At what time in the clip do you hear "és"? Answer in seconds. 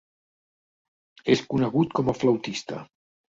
1.33-1.43